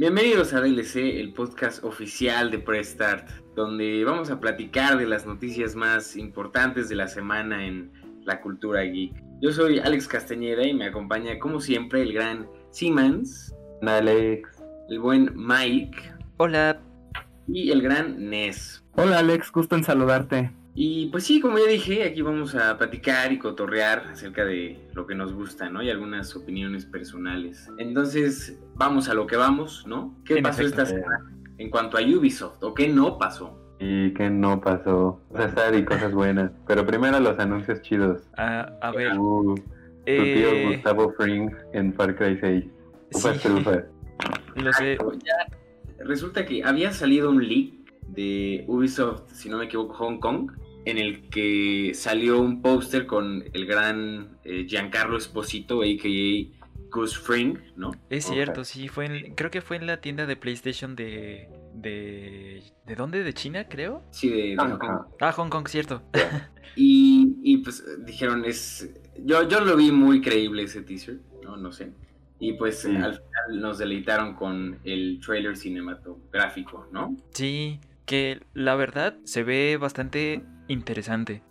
[0.00, 5.76] Bienvenidos a DLC, el podcast oficial de Prestart, donde vamos a platicar de las noticias
[5.76, 7.92] más importantes de la semana en
[8.24, 9.12] la cultura geek.
[9.42, 14.48] Yo soy Alex Castañeda y me acompaña como siempre el gran Siemens, Alex,
[14.88, 16.80] el buen Mike Hola.
[17.46, 18.82] y el gran Nes.
[18.94, 20.50] Hola Alex, gusto en saludarte.
[20.82, 25.06] Y pues sí, como ya dije, aquí vamos a platicar y cotorrear acerca de lo
[25.06, 25.82] que nos gusta, ¿no?
[25.82, 27.70] Y algunas opiniones personales.
[27.76, 30.16] Entonces, vamos a lo que vamos, ¿no?
[30.24, 30.80] ¿Qué En pasó efecto.
[30.80, 33.58] esta semana en cuanto a Ubisoft o qué no pasó?
[33.78, 35.20] y que no pasó.
[35.36, 36.50] César y cosas buenas.
[36.66, 38.22] Pero primero los anuncios chidos.
[38.38, 39.18] Ah, a ver.
[39.18, 39.62] Uh, tu
[40.06, 42.64] eh, tío Gustavo Fring en Far Cry 6.
[43.12, 43.84] Ufas sí, trufas.
[44.54, 44.96] lo sé.
[45.26, 50.50] Ya resulta que había salido un leak de Ubisoft, si no me equivoco, Hong Kong,
[50.84, 56.60] en el que salió un póster con el gran eh, Giancarlo Esposito, a.k.a.
[56.92, 57.92] Gus Fring, ¿no?
[58.08, 62.62] Es cierto, sí, fue en- creo que fue en la tienda de PlayStation de de
[62.84, 63.22] ¿de dónde?
[63.22, 64.02] ¿De China, creo?
[64.10, 65.00] Sí, de, de Hong Kong.
[65.20, 66.02] Ah, Hong Kong, cierto.
[66.76, 68.88] Y, y, pues dijeron, es
[69.24, 71.56] yo, yo lo vi muy creíble ese teaser, ¿no?
[71.56, 71.90] No sé.
[72.38, 72.94] Y pues Sí.
[72.96, 77.16] al final nos deleitaron con el trailer cinematográfico, ¿no?
[77.32, 81.42] Sí, que la verdad se ve bastante interesante.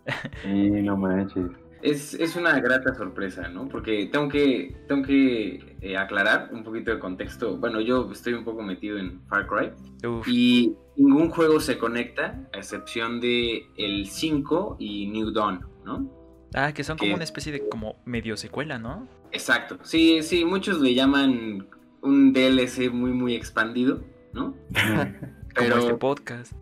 [0.45, 1.45] Y no manches.
[1.81, 3.70] Es, es una grata sorpresa, ¿no?
[3.70, 7.58] Porque tengo que, tengo que eh, aclarar un poquito de contexto.
[7.58, 9.72] Bueno, yo estoy un poco metido en Far Cry
[10.06, 16.12] Uf, y ningún juego se conecta, a excepción de el 5 y New Dawn, ¿no?
[16.53, 19.08] ah, que son que- como una especie de como medio secuela, ¿no?
[19.31, 19.78] Exacto.
[19.84, 21.66] Sí, sí, muchos le llaman
[22.02, 24.03] un DLC muy, muy expandido,
[24.34, 24.56] ¿no?
[25.56, 26.53] Como Pero este podcast.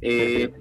[0.00, 0.52] Eh,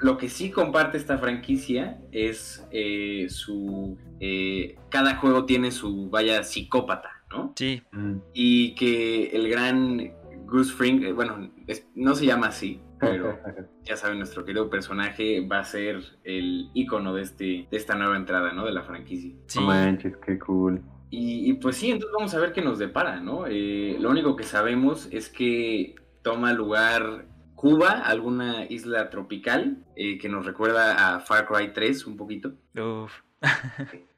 [0.00, 3.96] lo que sí comparte esta franquicia es eh, su...
[4.20, 7.52] eh, cada juego tiene su, vaya, psicópata, ¿no?
[7.56, 8.16] Sí, mm.
[8.32, 10.12] Y que el gran
[10.46, 13.38] Gus Fring, eh, bueno, es- no se llama así, pero
[13.84, 18.16] ya saben, nuestro querido personaje va a ser el icono de, este, de esta nueva
[18.16, 18.64] entrada, ¿no?
[18.66, 19.32] De la franquicia.
[19.46, 19.60] sí.
[19.60, 20.80] No manches, qué cool.
[21.10, 23.46] Y, y pues sí, entonces vamos a ver qué nos depara, ¿no?
[23.46, 27.26] Eh, lo único que sabemos es que toma lugar
[27.64, 32.52] Cuba, alguna isla tropical, eh, que nos recuerda a Far Cry 3 un poquito.
[32.76, 33.10] Uf.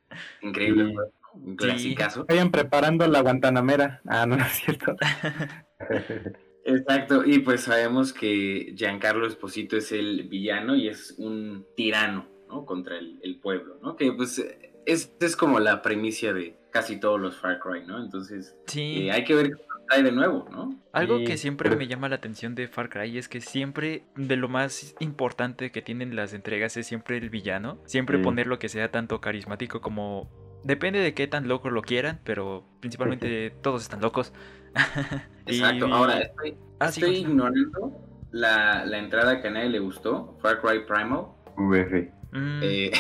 [0.43, 0.97] Increíble, Sí.
[1.35, 1.57] un Sí.
[1.57, 2.25] clasicazo.
[2.27, 4.01] Vayan preparando la Guantanamera.
[4.07, 4.97] Ah, no, no es cierto.
[6.65, 12.65] Exacto, y pues sabemos que Giancarlo Esposito es el villano y es un tirano, ¿no?
[12.67, 13.95] Contra el, el pueblo, ¿no?
[13.95, 14.45] Que pues
[14.87, 18.03] es, es como la premicia de casi todos los Far Cry, ¿no?
[18.03, 19.09] Entonces Sí.
[19.09, 20.79] eh, hay que ver qué trae de nuevo, ¿no?
[20.93, 24.37] Algo Sí, que siempre me llama la atención de Far Cry es que siempre de
[24.37, 27.79] lo más importante que tienen las entregas es siempre el villano.
[27.87, 28.25] Siempre Sí.
[28.25, 30.29] poner lo que sea tanto carismático como...
[30.65, 34.33] Depende de qué tan loco lo quieran, pero principalmente todos están locos.
[35.47, 38.01] Exacto, Y- ahora estoy, Ah, estoy ignorando
[38.33, 42.13] la, la entrada que a nadie le gustó, Far Cry Primal, VF.
[42.33, 42.91] Mm, eh,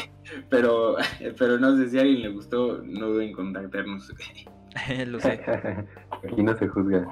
[0.48, 0.96] pero,
[1.38, 4.12] pero no sé si a alguien le gustó, no duden en contactarnos.
[5.06, 5.40] lo sé.
[6.30, 7.06] Aquí no se juzga.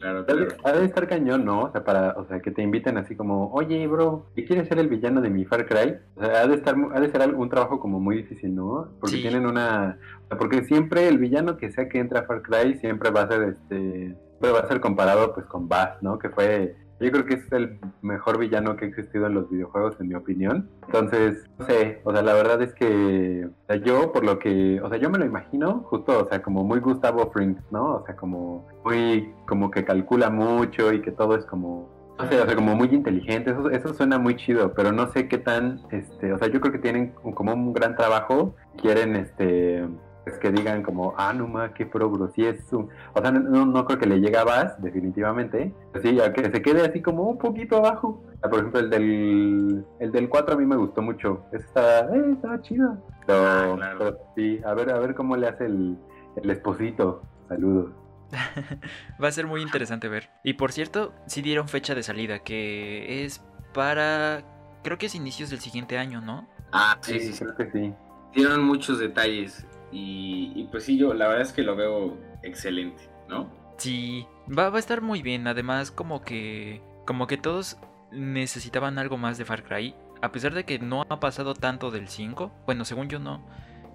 [0.00, 0.62] claro, Ha de, claro.
[0.64, 1.62] ha de estar cañón, ¿no?
[1.64, 4.78] O sea, para, o sea, que te inviten así como, oye, bro, ¿y quieres ser
[4.78, 5.96] el villano de mi Far Cry?
[6.16, 8.54] O sea, ha de estar, mu- ha de ser algo- un trabajo como muy difícil,
[8.54, 8.88] ¿no?
[9.00, 9.22] Porque Sí.
[9.22, 12.74] tienen una, o sea, porque siempre el villano que sea que entra a Far Cry
[12.78, 16.18] siempre va a ser, este, siempre va a ser comparado, pues, con Bass, ¿no?
[16.18, 19.96] Que fue, yo creo que es el mejor villano que ha existido en los videojuegos,
[20.00, 20.70] en mi opinión.
[20.86, 24.80] Entonces, no sé, o sea, la verdad es que, o sea, yo por lo que,
[24.80, 27.96] o sea, yo me lo imagino justo, o sea, como muy Gustavo Fring, ¿no?
[27.96, 32.40] O sea, como muy, como que calcula mucho y que todo es como, no sé,
[32.40, 35.80] o sea, como muy inteligente, eso, eso suena muy chido, pero no sé qué tan,
[35.90, 39.84] este, o sea, yo creo que tienen como un gran trabajo, quieren, este,
[40.24, 43.30] pues que digan como, ah, no ma, qué pro, bro, sí es un, o sea,
[43.32, 46.82] no, no creo que le llegue a Bass, definitivamente, pero sí, a que se quede
[46.82, 50.66] así como un poquito abajo, sea, por ejemplo, el del, el del 4 a mí
[50.66, 53.98] me gustó mucho, ese está, eh, estaba chido, pero, Ah, claro.
[53.98, 55.96] pero sí, a ver, a ver cómo le hace el,
[56.36, 57.92] el esposito, saludos.
[59.22, 60.30] Va a ser muy interesante ver.
[60.42, 63.44] Y por cierto, sí dieron fecha de salida, que es
[63.74, 64.42] para...
[64.82, 66.48] Creo que es inicios del siguiente año, ¿no?
[66.72, 67.44] Ah, sí, sí, sí.
[67.44, 67.94] creo que sí.
[68.34, 73.10] Dieron muchos detalles y, y pues sí, yo la verdad es que lo veo excelente,
[73.28, 73.50] ¿no?
[73.78, 75.46] Sí, va, va a estar muy bien.
[75.46, 76.82] Además, como que...
[77.06, 77.78] Como que todos
[78.12, 79.94] necesitaban algo más de Far Cry.
[80.20, 82.52] A pesar de que no ha pasado tanto del 5.
[82.64, 83.44] Bueno, según yo no.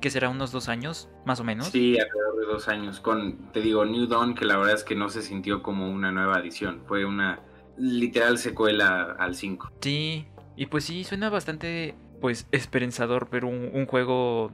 [0.02, 1.68] Que será unos dos años, más o menos.
[1.68, 3.00] Sí, alrededor de dos años.
[3.00, 6.12] Con, te digo, New Dawn, que la verdad es que no se sintió como una
[6.12, 6.84] nueva edición.
[6.86, 7.40] Fue una
[7.78, 9.72] literal secuela al 5.
[9.82, 14.52] Sí, y pues sí, suena bastante, pues, esperanzador ver un, un juego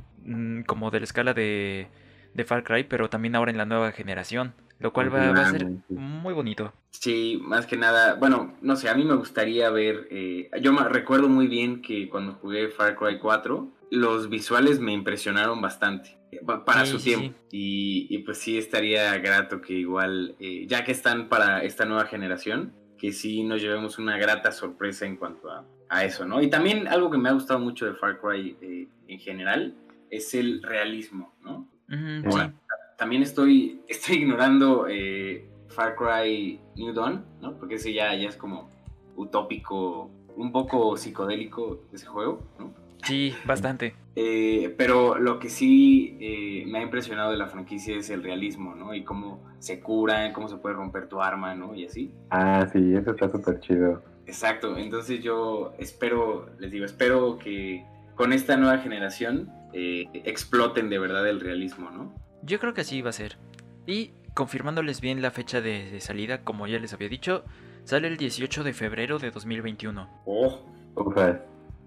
[0.66, 1.88] como de la escala de,
[2.34, 4.54] de Far Cry, pero también ahora en la nueva generación.
[4.80, 6.74] Lo cual va, va a ser muy bonito.
[6.92, 10.84] Sí, más que nada, bueno, no sé, a mí me gustaría ver, eh, yo me
[10.88, 16.40] recuerdo muy bien que cuando jugué Far Cry 4, los visuales me impresionaron bastante eh,
[16.46, 17.38] pa- para Sí, su sí, tiempo.
[17.52, 22.06] Y, y pues sí estaría grato que igual, eh, ya que están para esta nueva
[22.06, 26.42] generación, que sí nos llevemos una grata sorpresa en cuanto a, a eso, ¿no?
[26.42, 29.74] Y también algo que me ha gustado mucho de Far Cry eh, en general
[30.16, 31.68] es el realismo, ¿no?
[31.90, 32.74] Ujú, Ahora, sí.
[32.98, 37.58] también estoy, estoy ignorando eh, Far Cry New Dawn, ¿no?
[37.58, 38.70] Porque ese ya, ya es como
[39.16, 42.74] utópico, un poco psicodélico ese juego, ¿no?
[43.04, 43.96] Sí, bastante.
[44.16, 48.76] Eh, pero lo que sí eh, me ha impresionado de la franquicia es el realismo,
[48.76, 48.94] ¿no?
[48.94, 51.76] Y cómo se curan, cómo se puede romper tu arma, ¿no?
[51.76, 52.14] Y así.
[52.30, 54.02] Ah, sí, eso está súper chido.
[54.26, 57.84] Exacto, entonces yo espero, les digo, espero que
[58.16, 62.14] con esta nueva generación eh, exploten de verdad el realismo, ¿no?
[62.44, 63.38] Yo creo que así va a ser.
[63.86, 67.44] Y confirmándoles bien la fecha de, de salida, como ya les había dicho,
[67.84, 70.10] sale el 18 de febrero de 2021.
[70.26, 70.66] Oh,
[70.96, 71.38] Ufas.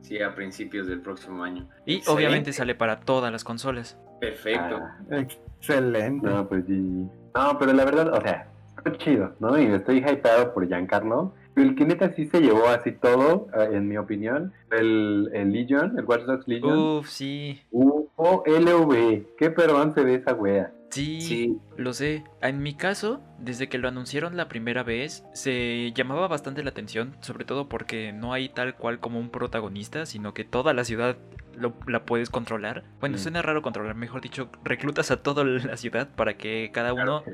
[0.02, 1.68] sí, a principios del próximo año.
[1.86, 2.10] Y Excelente.
[2.10, 3.98] obviamente sale para todas las consolas.
[4.20, 4.80] Perfecto.
[4.80, 4.98] Ah,
[5.58, 6.26] Excelente.
[6.26, 6.72] no, pues sí.
[7.34, 8.48] No, pero la verdad, o sea,
[8.98, 9.60] chido, ¿no?
[9.60, 11.34] Y estoy hypeado por Giancarlo.
[11.56, 15.98] El que neta sí se llevó así todo, eh, en mi opinión, el, el Legion,
[15.98, 16.78] el Watch Dogs Legion.
[16.98, 17.62] Uf, sí.
[17.70, 19.36] UOLV.
[19.38, 20.72] Qué perrón se ve esa wea.
[20.90, 22.24] Sí, Sí, lo sé.
[22.42, 27.16] En mi caso, desde que lo anunciaron la primera vez, se llamaba bastante la atención,
[27.20, 31.16] sobre todo porque no hay tal cual como un protagonista, sino que toda la ciudad
[31.58, 32.84] lo- la puedes controlar.
[33.00, 33.18] Bueno, Mm.
[33.18, 37.24] suena raro controlar, mejor dicho, reclutas a toda la ciudad para que cada uno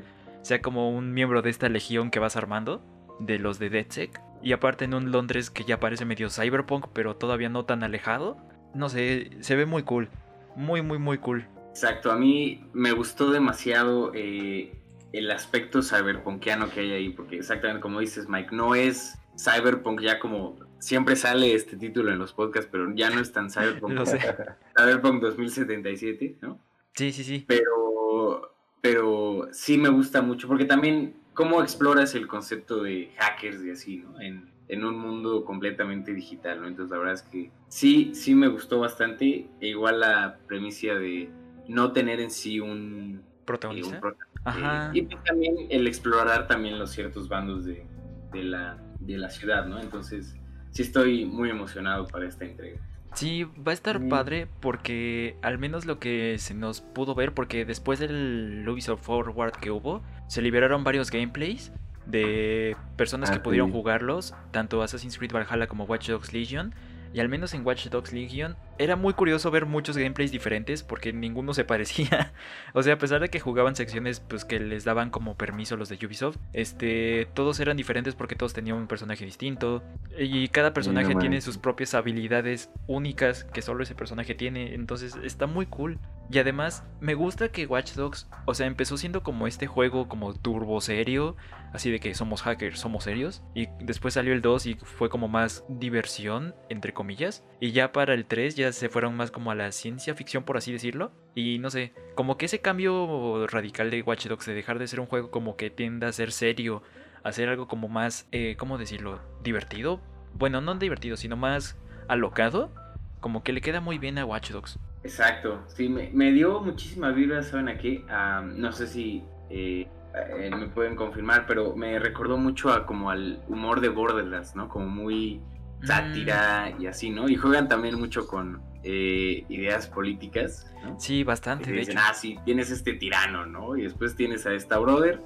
[0.41, 2.81] sea como un miembro de esta legión que vas armando,
[3.19, 4.21] de los de DedSec.
[4.41, 8.37] Y aparte en un Londres que ya parece medio cyberpunk, pero todavía no tan alejado.
[8.73, 10.09] No sé, se ve muy cool.
[10.55, 11.47] Muy, muy, muy cool.
[11.69, 12.11] exacto.
[12.11, 14.73] A mí me gustó demasiado eh,
[15.13, 20.19] el aspecto cyberpunkiano que hay ahí, porque exactamente como dices, Mike, no es cyberpunk ya
[20.19, 23.93] como siempre sale este título en los podcasts, pero ya no es tan cyberpunk.
[23.93, 24.19] Lo sé.
[24.77, 26.59] Cyberpunk 2077, ¿no?
[26.93, 27.45] Sí, sí, sí.
[27.47, 33.71] pero, pero sí me gusta mucho, porque también cómo exploras el concepto de hackers y
[33.71, 34.19] así, ¿no?
[34.21, 36.67] En, en un mundo completamente digital, ¿no?
[36.67, 41.29] Entonces la verdad es que sí, sí me gustó bastante, e igual la premisa de
[41.67, 43.95] no tener en sí un, eh, ¿Protagonista?
[43.95, 44.87] un prota- Ajá.
[44.93, 47.85] eh, y pues también el explorar también los ciertos bandos de,
[48.31, 49.79] de la, de la ciudad, ¿no?
[49.79, 50.35] Entonces
[50.71, 52.79] sí estoy muy emocionado para esta entrega.
[53.13, 54.09] Sí, va a estar Mm.
[54.09, 59.53] padre porque al menos lo que se nos pudo ver, porque después del Ubisoft Forward
[59.53, 61.71] que hubo, se liberaron varios gameplays
[62.05, 63.73] de personas Ah, que pudieron sí.
[63.73, 66.73] jugarlos, tanto Assassin's Creed Valhalla como Watch Dogs Legion.
[67.13, 71.13] Y al menos en Watch Dogs Legion era muy curioso ver muchos gameplays diferentes porque
[71.13, 72.33] ninguno se parecía.
[72.73, 75.89] o sea, a pesar de que jugaban secciones pues que les daban como permiso los
[75.89, 79.83] de Ubisoft, este todos eran diferentes porque todos tenían un personaje distinto.
[80.17, 85.15] Y cada personaje no tiene sus propias habilidades únicas que solo ese personaje tiene, entonces
[85.23, 85.99] está muy cool.
[86.31, 90.33] Y además me gusta que Watch Dogs, o sea, empezó siendo como este juego como
[90.33, 91.35] turbo serio,
[91.73, 95.27] así de que somos hackers, somos serios, y después salió el 2 y fue como
[95.27, 99.55] más diversión, entre comillas, y ya para el 3 ya se fueron más como a
[99.55, 104.01] la ciencia ficción, por así decirlo, y no sé, como que ese cambio radical de
[104.01, 106.83] Watch Dogs de dejar de ser un juego como que tienda a ser serio,
[107.23, 109.19] a ser algo como más, eh, ¿cómo decirlo?
[109.43, 109.99] Divertido.
[110.33, 112.71] Bueno, no divertido, sino más alocado,
[113.19, 114.79] como que le queda muy bien a Watch Dogs.
[115.03, 118.05] Exacto, sí, me, dio muchísimas vibras, ¿saben a qué?
[118.09, 123.09] Ah, no sé si eh, eh, me pueden confirmar, pero me recordó mucho a como
[123.09, 124.69] al humor de Borderlands, ¿no?
[124.69, 125.41] Como muy
[125.83, 127.29] sátira y así, ¿no?
[127.29, 130.99] Y juegan también mucho con eh, ideas políticas, ¿no?
[130.99, 131.97] Sí, bastante, te de hecho.
[131.97, 133.77] ah, sí, tienes este tirano, ¿no?
[133.77, 135.21] Y después tienes a esta brother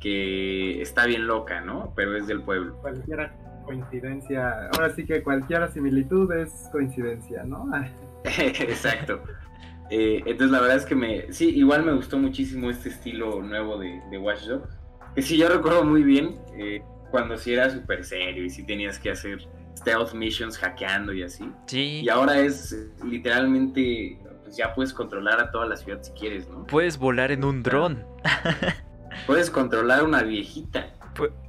[0.00, 1.92] que está bien loca, ¿no?
[1.94, 2.76] Pero es del pueblo.
[2.80, 3.30] Cualquier
[3.64, 7.70] coincidencia, ahora sí que cualquier similitud es coincidencia, ¿no?
[8.24, 9.22] Exacto.
[9.90, 13.78] Eh, entonces la verdad es que me, sí, igual me gustó muchísimo este estilo nuevo
[13.78, 14.68] de, de Watch Dogs.
[15.14, 18.98] Que sí, yo recuerdo muy bien eh, cuando sí era súper serio y sí tenías
[18.98, 21.50] que hacer stealth missions hackeando y así.
[21.66, 26.48] Sí, Y ahora es literalmente, pues ya puedes controlar a toda la ciudad si quieres,
[26.48, 26.66] ¿no?
[26.66, 28.04] puedes volar en un dron.
[29.26, 30.86] Puedes controlar una viejita.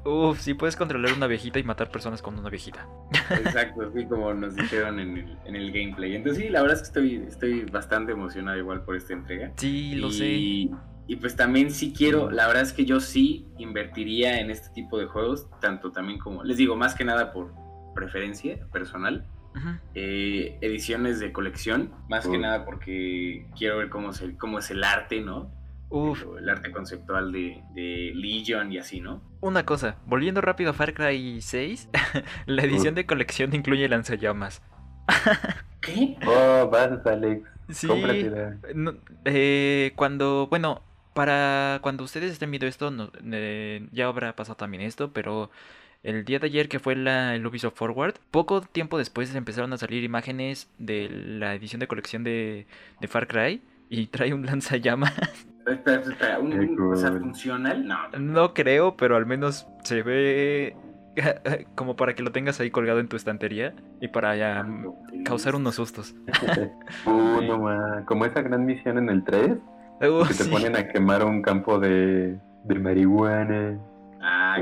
[0.03, 2.85] Uf, sí, puedes controlar una viejita y matar personas con una viejita.
[3.29, 6.15] Exacto, así como nos dijeron en el, en el gameplay.
[6.15, 9.53] Entonces sí, la verdad es que estoy, estoy bastante emocionado igual por esta entrega.
[9.55, 10.75] Sí, lo y, sé.
[11.05, 14.97] Y pues también sí quiero, la verdad es que yo sí invertiría en este tipo
[14.97, 17.53] de juegos, tanto también como, les digo, más que nada por
[17.93, 19.25] preferencia personal,
[19.93, 24.69] eh, ediciones de colección, más que nada porque quiero ver cómo es el, cómo es
[24.71, 25.51] el arte, ¿no?
[25.89, 26.23] Uf.
[26.39, 29.21] el arte conceptual de, de Legion y así, ¿no?
[29.41, 31.89] Una cosa, volviendo rápido a Far Cry 6,
[32.47, 34.63] la edición de colección incluye lanzallamas.
[35.81, 36.17] ¿Qué?
[36.25, 37.47] Oh, vas, Alex.
[37.69, 37.87] Sí.
[38.73, 38.93] No,
[39.25, 40.81] eh, cuando, bueno,
[41.13, 45.51] para cuando ustedes estén viendo esto, no- eh, ya habrá pasado también esto, pero
[46.03, 49.77] el día de ayer que fue la, el Ubisoft Forward, poco tiempo después empezaron a
[49.77, 52.67] salir imágenes de la edición de colección de,
[52.99, 55.13] de Far Cry y trae un lanzallamas.
[55.65, 57.19] Espera, espera, espera, ¿un, un- o sea, cool.
[57.21, 57.87] funcional?
[57.87, 57.97] No.
[58.19, 60.75] No creo, pero al menos se ve
[61.75, 65.55] como para que lo tengas ahí colgado en tu estantería y para ya mm, causar
[65.55, 66.15] unos sustos.
[67.05, 68.03] Uh, no ma.
[68.05, 69.57] Como esa gran misión en el 3,
[70.01, 70.49] Uh, que te sí.
[70.51, 73.79] ponen a quemar un campo de, de marihuana.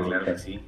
[0.02, 0.60] claro que sí.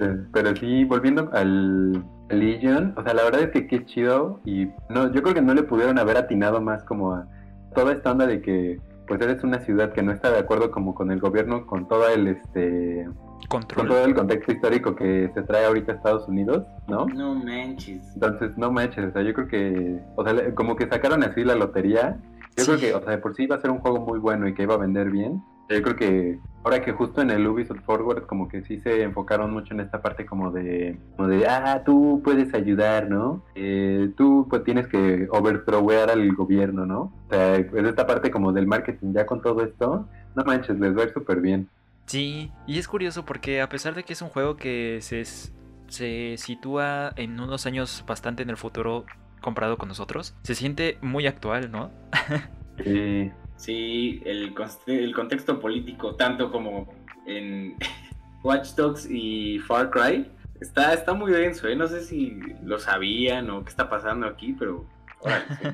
[0.00, 4.68] Eh, Pero sí, volviendo al Legion, o sea, la verdad es que qué chido y
[4.88, 7.26] no, yo creo que no le pudieron haber atinado más como a
[7.74, 10.94] toda esta onda de que pues eres una ciudad que no está de acuerdo como
[10.94, 13.06] con el gobierno, con todo el este
[13.50, 13.88] con Control.
[13.88, 17.04] todo el contexto histórico que se trae ahorita a Estados Unidos, ¿no?
[17.06, 18.00] No manches.
[18.14, 21.54] Entonces, no manches, o sea, yo creo que, o sea, como que sacaron así la
[21.54, 22.16] lotería.
[22.56, 22.70] Yo Sí.
[22.70, 24.54] creo que, o sea, de por sí iba a ser un juego muy bueno y
[24.54, 25.42] que iba a vender bien.
[25.68, 29.52] Yo creo que ahora que justo en el Ubisoft Forward como que sí se enfocaron
[29.52, 33.44] mucho en esta parte como de, como de ah, tú puedes ayudar, ¿no?
[33.54, 37.00] Eh, tú pues tienes que overthrowear al gobierno, ¿no?
[37.00, 40.96] O sea, pues esta parte como del marketing ya con todo esto, no manches, les
[40.96, 41.68] va a ir súper bien.
[42.06, 46.36] Sí, y es curioso porque a pesar de que es un juego que se, se
[46.36, 49.04] sitúa en unos años bastante en el futuro
[49.40, 51.90] comparado con nosotros, se siente muy actual, ¿no?
[52.82, 54.54] Sí, Sí, el,
[54.86, 56.92] el contexto político, tanto como
[57.26, 57.76] en
[58.42, 60.30] Watch Dogs y Far Cry,
[60.60, 61.76] está, está muy denso, ¿eh?
[61.76, 64.86] No sé si lo sabían o qué está pasando aquí, pero
[65.20, 65.68] órale, sí.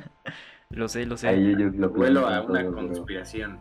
[0.70, 1.28] Lo sé, lo sé.
[1.28, 3.58] ahí ellos lo vuelo a una todo, conspiración.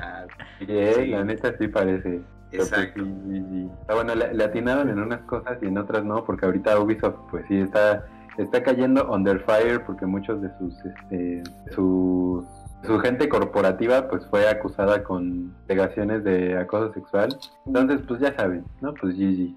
[0.00, 0.24] Ah,
[0.60, 2.22] Sí, eh, la neta sí parece.
[2.50, 3.04] Pues, exacto.
[3.04, 3.70] sí, sí, sí.
[3.88, 7.16] Ah, bueno, le, le atinaron en unas cosas y en otras no, porque ahorita Ubisoft,
[7.30, 8.06] pues sí, está,
[8.38, 11.42] está cayendo under fire porque muchos de sus, este,
[11.74, 12.44] sus,
[12.84, 17.36] su gente corporativa, pues fue acusada con alegaciones de acoso sexual.
[17.66, 18.92] Entonces, pues ya saben, ¿no?
[18.94, 19.54] Pues GG.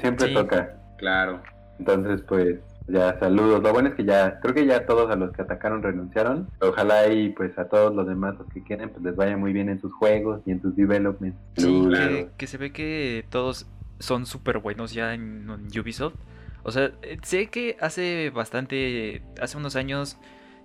[0.00, 0.34] Siempre Sí.
[0.34, 0.76] toca.
[0.98, 1.42] Claro.
[1.78, 3.62] Entonces, pues ya saludos.
[3.62, 6.48] Lo bueno es que ya, creo que ya todos a los que atacaron renunciaron.
[6.60, 9.68] Ojalá y pues a todos los demás, los que quieren, pues les vaya muy bien
[9.68, 11.38] en sus juegos y en sus developments.
[11.56, 12.08] Sí, claro.
[12.10, 13.66] que, que se ve que todos
[13.98, 16.14] son súper buenos ya en, en Ubisoft.
[16.62, 20.18] O sea, eh, sé que hace bastante, hace unos años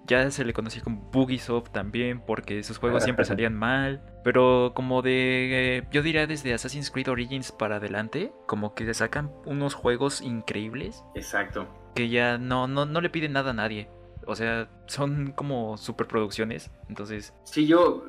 [0.08, 4.02] ya se le conocía como Bugisoft también porque sus juegos siempre salían mal.
[4.24, 8.94] Pero como de, eh, yo diría desde Assassin's Creed Origins para adelante, como que se
[8.94, 11.68] sacan unos juegos increíbles Exacto.
[11.96, 13.90] que ya no, no, no le piden nada a nadie.
[14.26, 16.72] O sea, son como superproducciones.
[16.90, 18.04] Entonces, Sí, yo,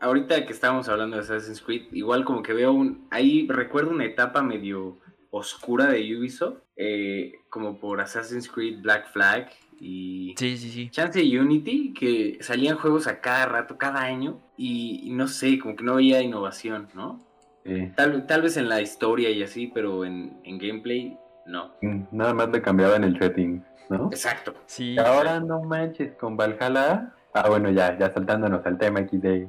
[0.00, 4.04] ahorita que estábamos hablando de Assassin's Creed, igual como que veo un, ahí recuerdo una
[4.04, 4.98] etapa medio
[5.30, 10.90] oscura de Ubisoft, eh, como por Assassin's Creed Black Flag y sí, sí, sí.
[10.90, 15.58] Chance y Unity, que salían juegos a cada rato, cada año, y, y no sé,
[15.58, 17.18] como que no había innovación, ¿no?
[17.64, 17.90] Sí.
[17.96, 21.72] Tal, tal vez en la historia y así, pero en, en gameplay, no.
[21.80, 24.08] Mm, Nada más le cambiaban el setting, ¿no?
[24.12, 24.52] Exacto.
[24.66, 27.14] Sí, Y ahora no manches con Valhalla.
[27.32, 29.46] Ah, bueno, ya, ya saltándonos al tema XD.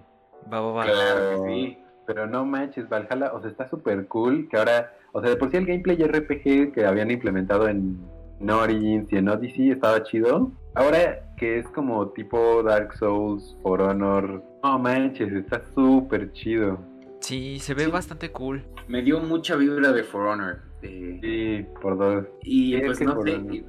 [0.51, 0.83] va, va, va.
[0.85, 1.77] Claro que sí.
[2.07, 5.51] Pero no manches, Valhalla, o sea, está súper cool que ahora, o sea, de por
[5.51, 7.97] sí el gameplay RPG que habían implementado en,
[8.41, 10.51] en Origins y en Odyssey estaba chido.
[10.75, 16.79] Ahora que es como tipo Dark Souls, For Honor, no manches, está súper chido.
[17.19, 17.91] Sí, se ve Sí.
[17.91, 18.63] bastante cool.
[18.87, 20.59] Me dio mucha vibra de For Honor.
[20.83, 22.25] eh, Sí, por dos.
[22.41, 23.63] Y Sí, es pues que no sé,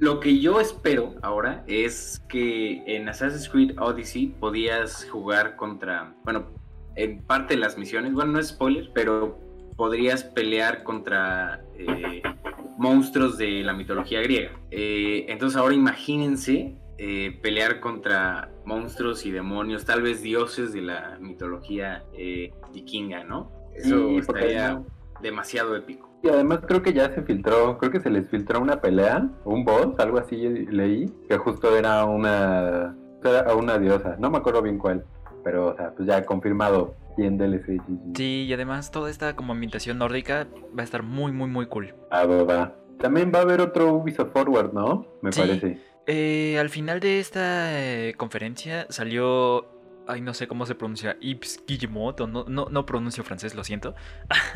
[0.00, 6.46] lo que yo espero ahora es que en Assassin's Creed Odyssey podías jugar contra, bueno,
[6.96, 9.38] en parte de las misiones, bueno, no es spoiler, pero
[9.76, 12.22] podrías pelear contra eh,
[12.82, 14.50] monstruos de la mitología griega.
[14.70, 21.16] Eh, entonces ahora imagínense eh, pelear contra monstruos y demonios, tal vez dioses de la
[21.20, 23.50] mitología eh, vikinga, ¿no?
[23.74, 24.82] Eso Sí, estaría
[25.22, 26.10] demasiado épico.
[26.24, 29.64] Y además creo que ya se filtró, creo que se les filtró una pelea, un
[29.64, 34.78] boss, algo así leí, que justo era una, era una diosa, no me acuerdo bien
[34.78, 35.04] cuál,
[35.44, 37.76] pero o sea, pues ya confirmado y en DLC.
[37.78, 38.16] GG.
[38.16, 40.46] Sí, y además toda esta como ambientación nórdica
[40.76, 41.94] va a estar muy, muy, muy cool.
[42.10, 42.74] Ah, va, va.
[42.98, 45.06] También va a haber otro Ubisoft Forward, ¿no?
[45.22, 45.40] Me Sí.
[45.40, 45.78] parece.
[46.06, 49.66] Eh, al final de esta eh, conferencia salió,
[50.08, 53.94] ay, no sé cómo se pronuncia, Yves Guillemot, no, no, no pronuncio francés, lo siento.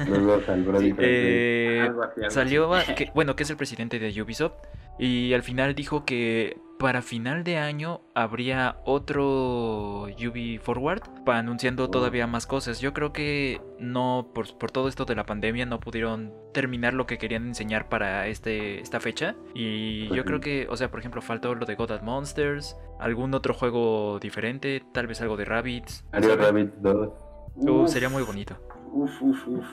[0.09, 0.97] Los dos Brody Sí.
[0.99, 1.89] Eh,
[2.29, 4.55] salió, que- bueno, que es el presidente de Ubisoft,
[4.99, 11.89] Y al final dijo que para final de año habría otro Ubi Forward para anunciando
[11.91, 12.81] todavía más cosas.
[12.81, 17.07] Yo creo que no, por, por, todo esto de la pandemia, no pudieron terminar lo
[17.07, 19.37] que querían enseñar para este, esta fecha.
[19.55, 23.55] Y yo creo que, o sea, por ejemplo, faltó lo de God Monsters, algún otro
[23.55, 26.05] juego diferente, tal vez algo de Rabbits.
[26.13, 27.09] Mario Rabbits 2.
[27.57, 28.57] Uh, sería muy bonito.
[28.93, 29.67] Uf, uf, uf.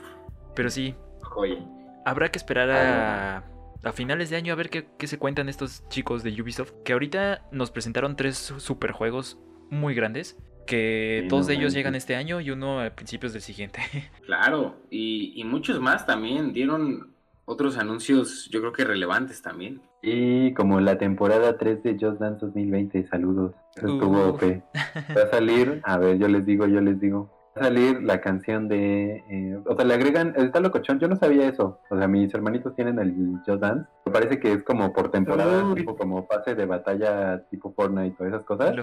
[0.54, 0.94] Pero sí.
[1.22, 1.62] Joya.
[2.06, 3.44] Habrá que esperar a
[3.84, 6.72] a finales de año a ver qué, se cuentan estos chicos de Ubisoft.
[6.84, 9.38] Que ahorita nos presentaron tres superjuegos
[9.70, 10.38] muy grandes.
[10.66, 13.80] Que dos de ellos llegan este año y uno a principios del siguiente.
[14.24, 16.52] Claro, y, muchos más también.
[16.54, 17.12] Dieron
[17.44, 19.82] otros anuncios, yo creo que relevantes también.
[20.02, 23.54] Y como la temporada 3 de Just Dance 2020, saludos.
[23.76, 24.42] Eso estuvo OP.
[25.16, 29.24] Va a salir, a ver, yo les digo, yo les digo salir la canción de.
[29.28, 30.34] Eh, o sea, le agregan.
[30.36, 31.80] Está locochón, yo no sabía eso.
[31.90, 33.88] O sea, mis hermanitos tienen el Just Dance.
[34.06, 38.26] Me parece que es como por temporada, tipo como pase de batalla tipo Fortnite o
[38.26, 38.74] esas cosas.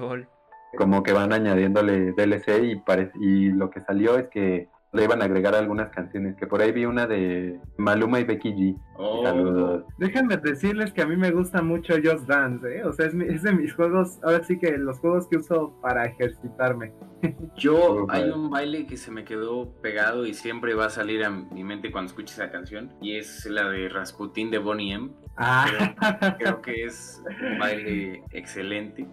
[0.78, 2.82] Como que van añadiéndole DLC y,
[3.20, 6.72] y lo que salió es que le iban a agregar algunas canciones, que por ahí
[6.72, 8.82] vi una de Maluma y Becky G.
[8.98, 9.24] Oh.
[9.24, 9.86] Saludos.
[9.98, 12.84] Déjenme decirles que a mí me gusta mucho Just Dance, ¿eh?
[12.84, 16.94] O sea, es, de mis juegos, ahora sí que los juegos que uso para ejercitarme.
[17.56, 21.30] Yo, hay un baile que se me quedó pegado y siempre va a salir a
[21.30, 25.12] mi mente cuando escuche esa canción, y es la de Rasputin de Bonnie M.
[25.38, 26.36] Ah.
[26.38, 29.08] creo que es un baile excelente.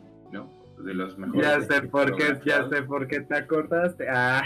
[0.85, 1.43] De los mejores.
[1.43, 4.07] Ya sé por qué, ya sé por qué te acordaste.
[4.09, 4.43] Ah.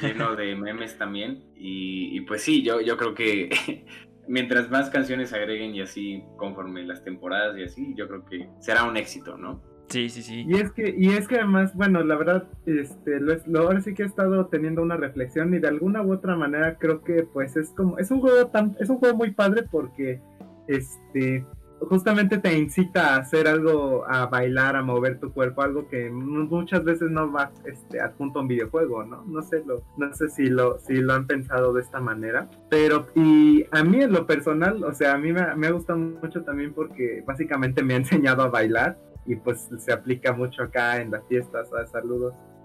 [0.00, 1.44] Lleno de memes también.
[1.56, 3.50] Y, pues sí, yo, yo creo que
[4.28, 8.84] mientras más canciones agreguen y así conforme las temporadas y así, yo creo que será
[8.84, 9.62] un éxito, ¿no?
[9.88, 10.44] Sí, sí, sí.
[10.46, 13.92] Y es que, y es que además, bueno, la verdad, este, lo, lo, ahora sí
[13.92, 17.56] que he estado teniendo una reflexión y de alguna u otra manera creo que pues
[17.56, 20.20] es como, es un juego tan, es un juego muy padre porque,
[20.68, 21.44] este,
[21.88, 26.84] justamente te incita a hacer algo, a bailar, a mover tu cuerpo, algo que muchas
[26.84, 29.24] veces no va este, adjunto a un videojuego, ¿no?
[29.26, 33.06] No sé, lo, no sé si lo, si lo han pensado de esta manera, pero
[33.14, 36.42] y a mí en lo personal, o sea, a mí me, me ha gustado mucho
[36.42, 41.10] también porque básicamente me ha enseñado a bailar y pues se aplica mucho acá en
[41.10, 42.34] las fiestas, a saludos.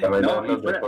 [0.00, 0.80] no, Fuera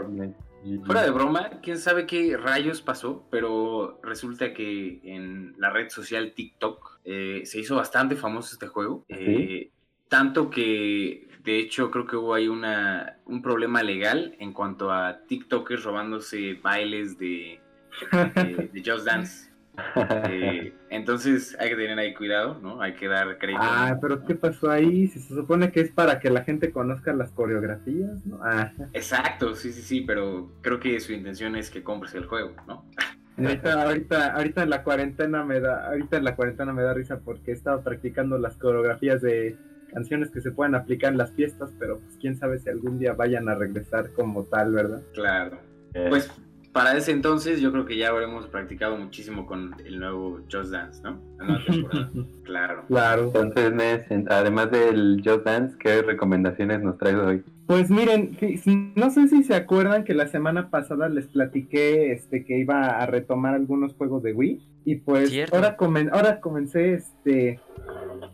[0.62, 7.01] de broma, quién sabe qué rayos pasó, pero resulta que en la red social TikTok
[7.05, 9.05] eh, se hizo bastante famoso este juego.
[9.11, 9.70] ¿Ah, eh,
[10.09, 15.25] tanto que, de hecho, creo que hubo ahí una, un problema legal en cuanto a
[15.27, 17.61] TikTokers robándose bailes de,
[18.12, 19.52] de Just Dance.
[20.29, 22.81] Eh, entonces hay que tener ahí cuidado, ¿no?
[22.81, 23.61] Hay que dar crédito.
[23.63, 25.07] Ah, pero ¿qué pasó ahí?
[25.09, 28.41] Si se supone que es para que la gente conozca las coreografías, ¿no?
[28.43, 28.71] Ah.
[28.93, 32.85] Exacto, sí, sí, sí, pero creo que su intención es que compres el juego, ¿no?
[33.39, 37.21] Ahorita, ahorita, ahorita en la cuarentena me da, ahorita en la cuarentena me da risa
[37.21, 39.57] porque he estado practicando las coreografías de
[39.93, 43.15] canciones que se pueden aplicar en las fiestas, pero pues quién sabe si algún día
[43.15, 45.03] vayan a regresar como tal, ¿verdad?
[45.15, 45.59] Claro.
[45.95, 46.07] Eh.
[46.09, 46.31] Pues
[46.73, 51.03] para ese entonces yo creo que ya habremos practicado muchísimo con el nuevo Just Dance,
[51.03, 51.21] ¿no?
[52.45, 52.85] Claro.
[52.89, 53.33] Claro.
[53.35, 57.43] Entonces, además del Just Dance, ¿qué recomendaciones nos traes hoy?
[57.67, 58.37] Pues miren,
[58.97, 63.07] no sé si se acuerdan que la semana pasada les platiqué este que iba a
[63.07, 65.77] retomar algunos juegos de Wii y pues ahora,
[66.11, 67.61] ahora comencé este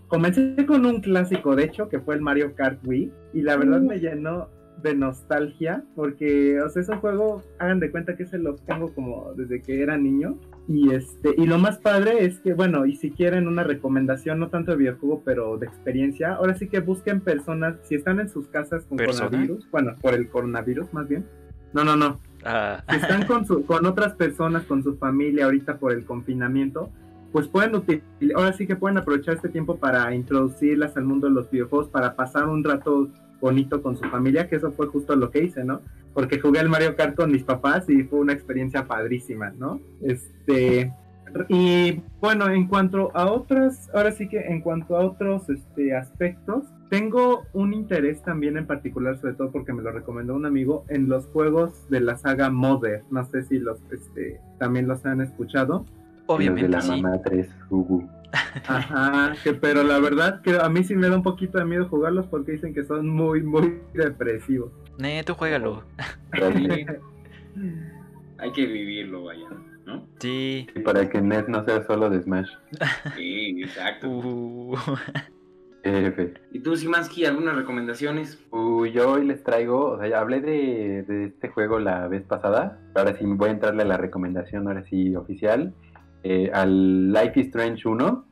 [0.08, 3.80] comencé con un clásico de hecho que fue el Mario Kart Wii y la verdad
[3.80, 4.48] me llenó
[4.82, 9.32] de nostalgia, porque, o sea, ese juego, hagan de cuenta que se lo tengo como
[9.34, 10.38] desde que era niño.
[10.68, 14.48] Y este, y lo más padre es que, bueno, y si quieren una recomendación, no
[14.48, 18.48] tanto de videojuego, pero de experiencia, ahora sí que busquen personas, si están en sus
[18.48, 21.26] casas con coronavirus, bueno, por el coronavirus más bien.
[21.72, 22.20] No, no, no.
[22.44, 22.82] Ah.
[22.88, 26.90] Si están con, su, con otras personas, con su familia ahorita por el confinamiento,
[27.32, 27.72] pues pueden
[28.34, 32.16] ahora sí que pueden aprovechar este tiempo para introducirlas al mundo de los videojuegos, para
[32.16, 33.08] pasar un rato
[33.40, 35.80] bonito con su familia, que eso fue justo lo que hice, ¿no?
[36.14, 39.80] Porque jugué el Mario Kart con mis papás y fue una experiencia padrísima, ¿no?
[40.02, 40.92] Este,
[41.48, 46.64] y bueno, en cuanto a otras, ahora sí que en cuanto a otros este, aspectos,
[46.90, 51.08] tengo un interés también en particular, sobre todo porque me lo recomendó un amigo, en
[51.08, 53.04] los juegos de la saga Mother.
[53.10, 55.84] No sé si los este, también los han escuchado.
[56.26, 56.62] Obviamente.
[56.62, 57.48] de la mamá 3,
[58.32, 61.88] Ajá, que, pero la verdad que a mí sí me da un poquito de miedo
[61.88, 64.70] jugarlos porque dicen que son muy, muy depresivos.
[64.98, 65.84] Nee, tú juégalo.
[68.38, 69.48] Hay que vivirlo, vaya,
[69.86, 70.06] ¿no?
[70.18, 70.66] Sí.
[70.84, 72.50] para que Ned no sea solo de Smash.
[73.16, 74.08] Sí, exacto.
[74.08, 74.76] Uh.
[76.52, 78.38] ¿Y tú, Simansky, algunas recomendaciones?
[78.50, 82.24] Uy, yo hoy les traigo, o sea, ya hablé de, de, este juego la vez
[82.24, 85.72] pasada, ahora sí voy a entrarle a la recomendación, ahora sí, oficial.
[86.22, 88.24] Eh, al Life is Strange 1.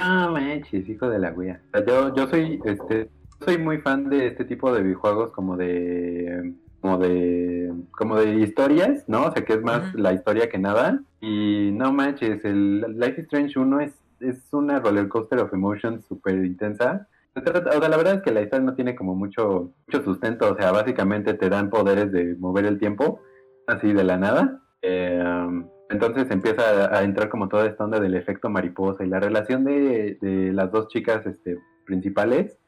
[0.00, 1.60] Ah, manches, hijo de la wea.
[1.86, 3.08] yo, yo soy, este,
[3.40, 9.04] soy muy fan de este tipo de videojuegos como de como de como de historias,
[9.08, 9.26] ¿no?
[9.26, 11.00] O sea, que es más la historia que nada.
[11.20, 16.04] Y no manches, el Life is Strange 1 es, es una roller coaster of emotions
[16.06, 17.08] súper intensa.
[17.34, 20.52] O sea, la verdad es que la historia no tiene como mucho, mucho sustento.
[20.52, 23.20] O sea, básicamente te dan poderes de mover el tiempo,
[23.66, 24.60] así de la nada.
[24.82, 29.64] Eh, entonces empieza a, entrar como toda esta onda del efecto mariposa y la relación
[29.64, 32.58] de, de las dos chicas este, principales.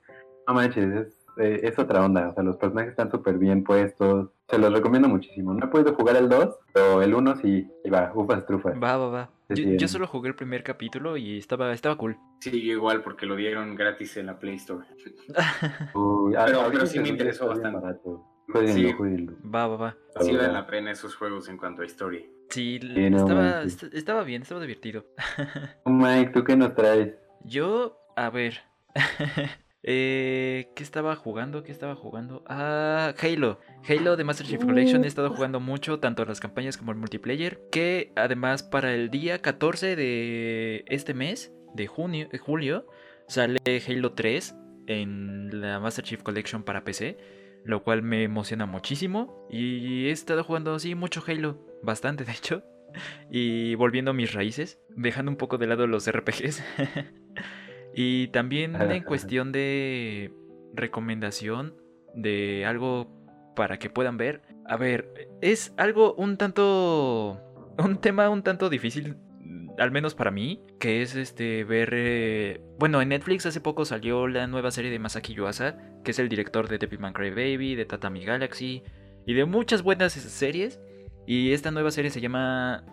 [0.47, 2.29] No manches, es eh, es otra onda.
[2.29, 4.31] O sea, los personajes están súper bien puestos.
[4.49, 5.53] Se los recomiendo muchísimo.
[5.55, 7.69] No he podido jugar el 2, pero el 1 sí.
[7.85, 8.75] Y va, ufas, trufas.
[8.75, 9.31] Va, va, va.
[9.49, 12.17] Yo, solo jugué el primer capítulo y estaba, estaba cool.
[12.41, 14.87] Sí, igual, porque lo dieron gratis en la Play Store.
[15.93, 18.01] pero, sí me interesó bastante.
[18.67, 18.95] sí.
[19.45, 19.97] Va, va, va.
[20.21, 22.25] Sí vale la pena esos juegos en cuanto a historia.
[22.55, 25.07] Sí, estaba, estaba bien, estaba divertido.
[25.85, 27.15] Mike, ¿tú qué nos traes?
[27.45, 28.61] Yo, a ver.
[29.87, 31.63] Eh, ¿Qué estaba jugando?
[31.63, 32.43] ¿Qué estaba jugando?
[32.47, 33.61] Ah, Halo.
[33.87, 37.61] Halo de Master Chief Collection he estado jugando mucho, tanto las campañas como el multiplayer.
[37.71, 42.87] Que además para el día 14 de este mes, de junio, de julio,
[43.29, 44.55] sale Halo 3
[44.87, 47.19] en la Master Chief Collection para PC.
[47.67, 49.47] Lo cual me emociona muchísimo.
[49.51, 51.74] Y he estado jugando así mucho Halo.
[51.85, 52.65] Bastante, de hecho.
[53.31, 54.81] Y volviendo a mis raíces.
[54.97, 56.63] Dejando un poco de lado los RPGs.
[57.95, 60.33] Y también en cuestión de
[60.75, 61.77] recomendación
[62.15, 63.09] de algo
[63.55, 64.43] para que puedan ver.
[64.67, 67.41] A ver, es algo un tanto...
[67.79, 69.17] Un tema un tanto difícil,
[69.79, 71.91] al menos para mí, que es este ver...
[71.93, 76.19] Eh, bueno, en Netflix hace poco salió la nueva serie de Masaki Yuasa, que es
[76.19, 78.83] el director de Devilman Baby, de Tatami Galaxy
[79.27, 80.81] y de muchas buenas series.
[81.27, 82.85] Y esta nueva serie se llama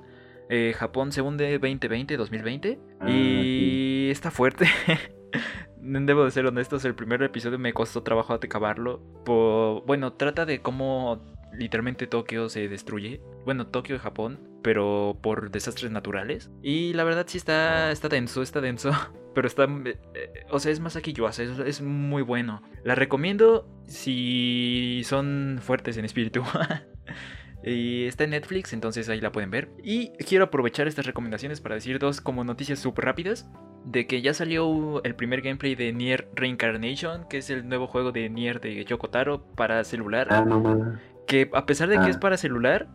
[0.49, 2.79] eh, Japón según de 2020-2020.
[2.99, 4.67] Ah, y está fuerte.
[5.81, 9.01] Debo de ser honestos, el primer episodio me costó trabajo acabarlo.
[9.85, 11.21] Bueno, trata de cómo
[11.53, 13.21] literalmente Tokio se destruye.
[13.45, 16.51] Bueno, Tokio y Japón, pero por desastres naturales.
[16.61, 18.91] Y la verdad sí está, está denso, está denso.
[19.33, 19.63] Pero está...
[19.63, 22.61] Eh, o sea, es más aquí yo, es, es muy bueno.
[22.83, 26.43] La recomiendo si son fuertes en espíritu.
[27.63, 29.69] Y está en Netflix, entonces ahí la pueden ver.
[29.83, 33.49] Y quiero aprovechar estas recomendaciones para decir dos como noticias súper rápidas.
[33.85, 38.11] De que ya salió el primer gameplay de Nier Reincarnation, que es el nuevo juego
[38.11, 40.27] de Nier de Yoko Taro para celular.
[40.29, 42.19] Ah, no, que a pesar de que es ah.
[42.19, 42.87] para celular,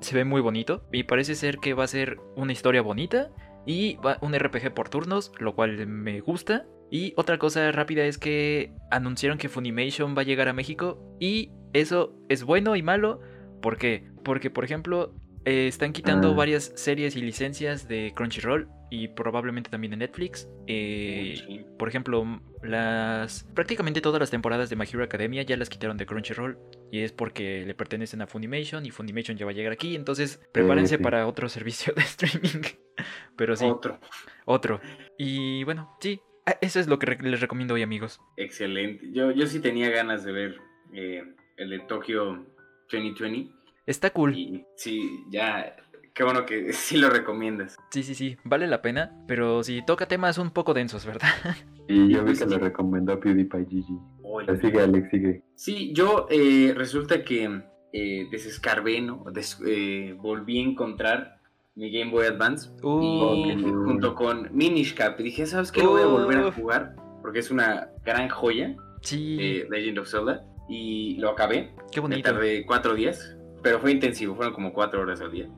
[0.00, 0.84] se ve muy bonito.
[0.92, 3.30] Y parece ser que va a ser una historia bonita.
[3.66, 6.66] Y va un RPG por turnos, lo cual me gusta.
[6.90, 10.98] Y otra cosa rápida es que anunciaron que Funimation va a llegar a México.
[11.18, 13.20] Y eso es bueno y malo.
[13.62, 14.13] ¿Por qué?
[14.24, 16.34] Porque, por ejemplo, eh, están quitando ah.
[16.34, 20.48] varias series y licencias de Crunchyroll y probablemente también de Netflix.
[20.66, 25.98] Eh, por ejemplo, las prácticamente todas las temporadas de My Hero Academia ya las quitaron
[25.98, 26.58] de Crunchyroll
[26.90, 29.94] y es porque le pertenecen a Funimation y Funimation ya va a llegar aquí.
[29.96, 32.62] Entonces, prepárense para otro servicio de streaming.
[33.36, 33.66] Pero sí.
[33.66, 34.00] Otro.
[34.46, 34.80] Otro.
[35.18, 36.20] Y bueno, sí.
[36.60, 38.20] Eso es lo que les recomiendo hoy, amigos.
[38.36, 39.10] Excelente.
[39.12, 40.58] Yo, yo sí tenía ganas de ver
[40.92, 41.24] eh,
[41.56, 42.46] el de Tokio
[42.92, 44.64] 2020 Está cool.
[44.76, 45.76] sí, ya.
[46.14, 47.76] Qué bueno que sí lo recomiendas.
[47.90, 48.36] Sí, sí, sí.
[48.44, 49.12] Vale la pena.
[49.26, 51.28] Pero sí toca temas un poco densos, ¿verdad?
[51.86, 54.58] Y yo vi que lo recomendó PewDiePie GG.
[54.62, 55.42] sigue, Alex, sigue.
[55.54, 57.60] Sí, yo eh, resulta que
[57.92, 59.22] eh, desescarbé, ¿no?
[59.66, 61.40] Eh, volví a encontar
[61.74, 65.20] mi Game Boy Advance y, junto con Minish Cap.
[65.20, 65.82] Y dije, ¿sabes qué?
[65.82, 68.74] Lo voy a volver a jugar porque es una gran joya.
[69.02, 69.36] Sí.
[69.36, 70.42] de Legend of Zelda.
[70.70, 71.74] Y lo acabé.
[71.92, 72.16] Qué bonito.
[72.16, 75.48] Me tardé cuatro días pero fue intensivo, fueron como cuatro horas al día.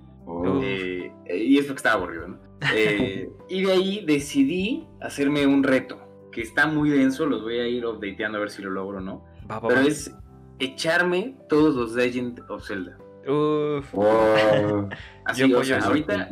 [0.62, 2.46] Eh, y es porque estaba aburrido, ¿no?
[2.74, 5.98] Eh, y de ahí decidí hacerme un reto,
[6.32, 9.00] que está muy denso, los voy a ir updateando a ver si lo logro o
[9.00, 9.24] no.
[9.68, 10.16] pero es
[10.58, 12.96] echarme todos los Legend of Zelda.
[13.28, 13.92] Uf.
[15.26, 16.30] Así, o sea, ahorita,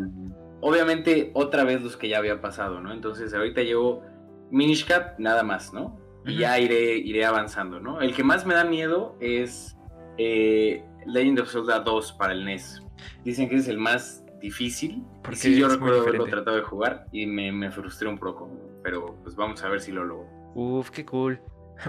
[0.60, 2.92] obviamente, otra vez los que ya había pasado, ¿no?
[2.92, 4.02] Entonces, ahorita llevo
[4.50, 6.00] Minish Cap, nada más, ¿no?
[6.24, 8.00] Y ya iré, iré avanzando, ¿no?
[8.00, 9.76] El que más me da miedo es
[10.16, 12.82] eh, Legend of Zelda 2 para el NES.
[13.24, 15.02] Dicen que es el más difícil.
[15.22, 18.50] Porque sí, yo recuerdo haberlo tratado de jugar y me, frustré un poco.
[18.82, 20.28] Pero pues vamos a ver si lo logro.
[20.54, 21.40] Uf, qué cool.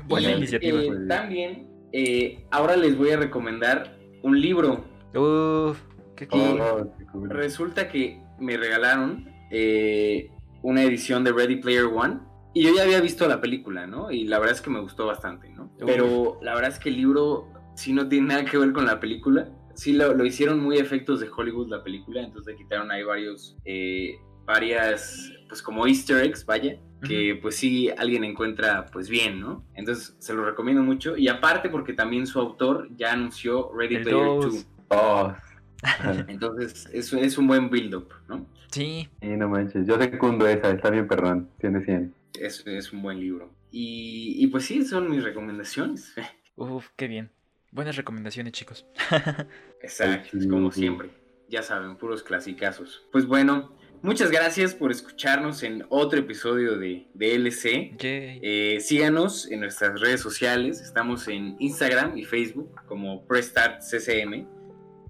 [0.06, 0.82] Buena iniciativa.
[0.82, 4.86] Eh, también, eh, ahora les voy a recomendar un libro.
[5.14, 5.80] Uf,
[6.16, 6.90] qué cool.
[7.30, 12.20] Resulta que me regalaron eh, una edición de Ready Player One.
[12.54, 14.12] Y yo ya había visto la película, ¿no?
[14.12, 15.70] Y la verdad es que me gustó bastante, ¿no?
[15.86, 19.00] Pero la verdad es que el libro sí no tiene nada que ver con la
[19.00, 19.50] película.
[19.76, 24.16] Sí lo, hicieron muy efectos de Hollywood la película, entonces le quitaron ahí varios, eh,
[24.46, 29.66] varias, pues como easter eggs, vaya, que pues sí alguien encuentra pues bien, ¿no?
[29.76, 34.28] Entonces se lo recomiendo mucho y aparte porque también su autor ya anunció Ready Player
[34.28, 34.66] 2.
[36.28, 38.48] Entonces es, es un buen build-up, ¿no?
[38.72, 39.08] Sí.
[39.22, 42.14] Y no manches, yo secundo esa, está bien, perdón, tiene 100.
[42.40, 43.54] Es, es un buen libro.
[43.72, 46.14] Y, y pues sí, son mis recomendaciones.
[46.56, 47.32] Uf, qué bien.
[47.76, 48.86] Buenas recomendaciones, chicos.
[49.82, 51.10] Exacto, como siempre.
[51.50, 53.06] Ya saben, puros clasicazos.
[53.12, 57.98] Pues bueno, muchas gracias por escucharnos en otro episodio de, de LC.
[58.00, 60.80] Eh, síganos en nuestras redes sociales.
[60.80, 64.48] Estamos en Instagram y Facebook como PreStartCCM.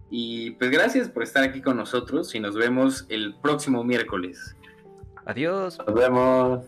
[0.10, 4.56] Y pues gracias por estar aquí con nosotros y nos vemos el próximo miércoles.
[5.24, 5.78] Adiós.
[5.86, 6.66] Nos vemos.